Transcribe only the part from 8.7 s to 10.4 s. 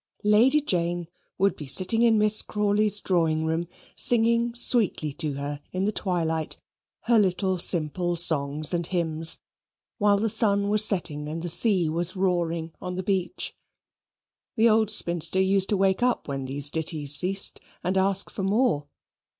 and hymns, while the